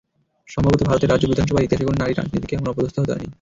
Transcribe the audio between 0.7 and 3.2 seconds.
ভারতের রাজ্য বিধানসভার ইতিহাসে কোনো নারী রাজনীতিককে এমন অপদস্থ হতে